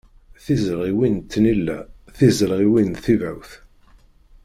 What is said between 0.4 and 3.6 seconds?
Tizelɣiwin n tnilla, tizelɣiwin n tibawt.